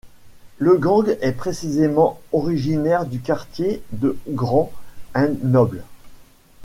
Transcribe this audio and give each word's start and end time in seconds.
Le 0.57 0.77
gang 0.79 1.15
est 1.21 1.31
précisément 1.31 2.19
originaire 2.33 3.05
du 3.05 3.19
quartier 3.19 3.83
de 3.91 4.17
Grand 4.29 4.71
and 5.15 5.35
Noble. 5.43 5.83